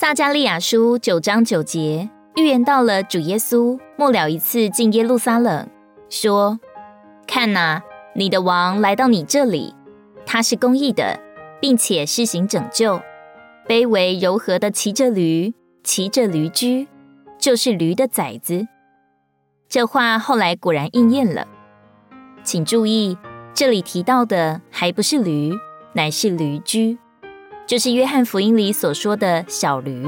[0.00, 5.68] 撒迦利亚书九章九节预言到了主耶稣末了一次进耶路撒冷，
[6.08, 6.60] 说
[7.26, 7.82] ：“看哪，
[8.14, 9.74] 你的王来到你这里，
[10.24, 11.18] 他是公义的，
[11.60, 13.02] 并且施行拯救，
[13.66, 16.86] 卑微柔和的骑着驴，骑着驴驹，
[17.36, 18.68] 就是驴的崽子。”
[19.68, 21.48] 这话后来果然应验了。
[22.44, 23.18] 请注意，
[23.52, 25.52] 这里提到的还不是驴，
[25.94, 26.98] 乃是驴驹。
[27.68, 30.06] 就是约翰福音里所说的小驴，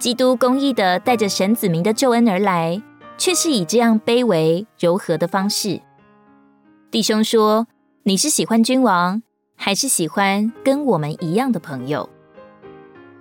[0.00, 2.82] 基督公义的带着神子民的救恩而来，
[3.16, 5.80] 却是以这样卑微柔和的方式。
[6.90, 7.68] 弟兄说
[8.02, 9.22] ：“你是喜欢君王，
[9.56, 12.10] 还是喜欢跟我们一样的朋友？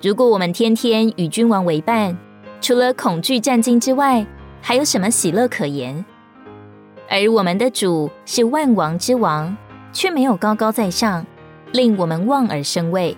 [0.00, 2.16] 如果我们天天与君王为伴，
[2.62, 4.26] 除了恐惧战兢之外，
[4.62, 6.02] 还有什么喜乐可言？
[7.10, 9.54] 而我们的主是万王之王，
[9.92, 11.26] 却没有高高在上。”
[11.72, 13.16] 令我们望而生畏。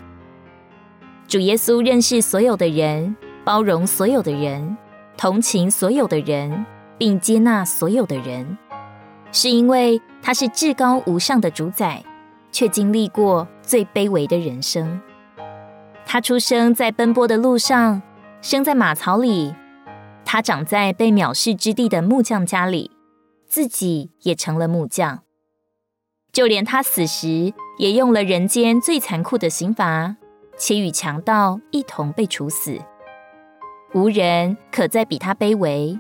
[1.27, 4.77] 主耶稣认识所有的人，包容所有的人，
[5.17, 6.67] 同情所有的人，
[6.99, 8.59] 并接纳所有的人，
[9.33, 12.05] 是因为他是至高无上的主宰，
[12.51, 15.01] 却经历过最卑微的人生。
[16.05, 18.03] 他出生在奔波的路上，
[18.43, 19.55] 生在马槽里，
[20.25, 22.91] 他长在被藐视之地的木匠家里，
[23.47, 25.23] 自己也成了木匠。
[26.31, 30.15] 就连他死时，也用了人间最残酷的刑罚，
[30.57, 32.79] 且与强盗一同被处死。
[33.93, 35.99] 无人可再比他卑微，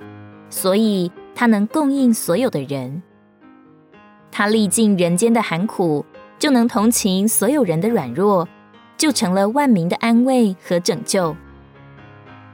[0.48, 3.02] 所以他能供应所有的人。
[4.30, 6.06] 他历尽人间的寒苦，
[6.39, 8.46] 就能同情所有人的软弱，
[8.96, 11.34] 就成了万民的安慰和拯救。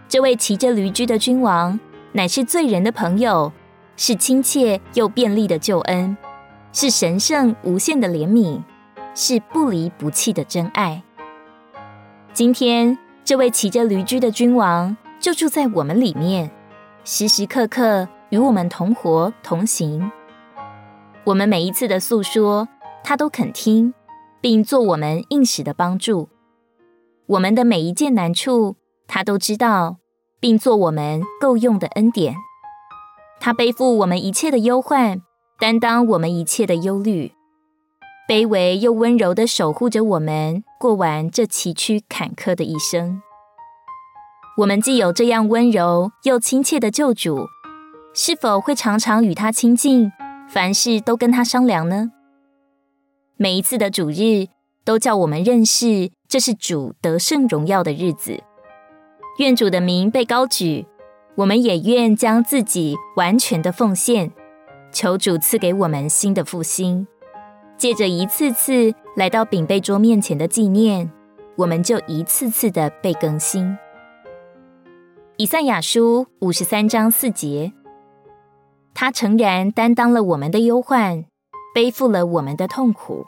[0.09, 1.79] 这位骑着驴驹的君王，
[2.13, 3.53] 乃是罪人的朋友，
[3.95, 6.17] 是亲切又便利的救恩。
[6.73, 8.63] 是神圣无限的怜悯，
[9.21, 11.03] 是不离不弃的真爱。
[12.33, 16.49] 今天，这位骑着驴驹的君王就住在我们里面，
[17.03, 20.09] 时时刻刻与我们同活同行。
[21.25, 22.69] 我们每一次的诉说，
[23.03, 23.93] 他都肯听，
[24.41, 26.29] 并做我们应时的帮助。
[27.27, 28.77] 我们的每一件难处，
[29.09, 29.97] 他都知道，
[30.39, 32.37] 并做我们够用的恩典。
[33.41, 35.23] 他背负我们一切的忧患。
[35.59, 37.33] 担当我们一切的忧虑，
[38.29, 43.23] 卑微又温柔的守护着我们，过完这崎岖坎坷的一生。
[44.59, 47.47] 我们既有这样温柔又亲切的救主，
[48.13, 50.13] 是否会常常与他亲近，
[50.47, 52.11] 凡事都跟他商量呢？
[53.39, 54.49] 每一次的主日，
[54.85, 58.43] 都叫我们认识这是主得胜荣耀的日子。
[59.39, 60.87] 愿主的名被高举，
[61.37, 64.31] 我们也愿将自己完全的奉献。
[64.93, 67.07] 求主赐给我们新的复兴，
[67.79, 71.11] 借着一次次来到饼杯桌面前的纪念，
[71.57, 73.79] 我们就一次次的被更新。
[75.37, 77.73] 以赛亚书五十三章四节，
[78.93, 81.25] 他诚然担当了我们的忧患，
[81.73, 83.25] 背负了我们的痛苦，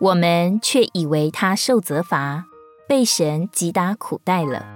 [0.00, 2.44] 我们却以为他受责罚，
[2.88, 4.75] 被神击打苦待了。